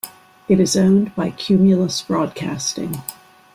It 0.47 0.59
is 0.59 0.75
owned 0.75 1.13
by 1.13 1.29
Cumulus 1.29 2.01
Broadcasting. 2.01 3.03